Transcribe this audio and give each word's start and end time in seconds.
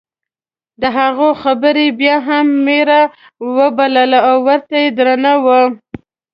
د 0.81 0.83
هغه 0.97 1.29
خبره 1.41 1.81
یې 1.87 1.95
بیا 1.99 2.15
هم 2.27 2.47
میره 2.67 3.01
وبلله 3.57 4.19
او 4.29 4.37
ورته 4.47 4.77
درنه 4.97 5.33
وه. 5.43 5.61